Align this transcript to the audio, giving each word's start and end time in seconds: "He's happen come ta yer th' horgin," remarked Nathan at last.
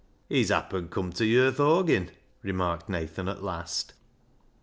"He's 0.35 0.49
happen 0.49 0.87
come 0.89 1.13
ta 1.13 1.23
yer 1.23 1.51
th' 1.51 1.57
horgin," 1.57 2.09
remarked 2.41 2.89
Nathan 2.89 3.27
at 3.29 3.43
last. 3.43 3.93